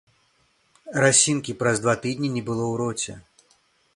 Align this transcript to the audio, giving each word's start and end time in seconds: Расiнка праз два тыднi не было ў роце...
Расiнка 1.03 1.51
праз 1.59 1.83
два 1.85 1.95
тыднi 2.07 2.33
не 2.37 2.43
было 2.49 2.63
ў 2.71 2.75
роце... 2.83 3.13